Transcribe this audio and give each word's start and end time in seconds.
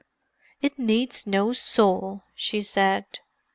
"It 0.63 0.79
needs 0.79 1.27
no 1.27 1.53
soul!" 1.53 2.23
she 2.33 2.61
said. 2.63 3.05